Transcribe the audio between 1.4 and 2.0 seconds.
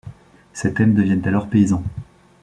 paysans.